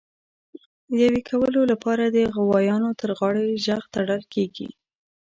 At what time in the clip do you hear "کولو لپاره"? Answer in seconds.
1.29-2.03